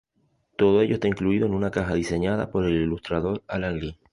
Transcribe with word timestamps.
Todo 0.57 0.81
ello 0.81 0.95
está 0.95 1.07
incluido 1.07 1.45
en 1.45 1.53
una 1.53 1.69
caja 1.69 1.93
diseñada 1.93 2.49
por 2.49 2.65
el 2.65 2.73
ilustrador 2.73 3.43
Alan 3.47 3.79
Lee. 3.79 3.99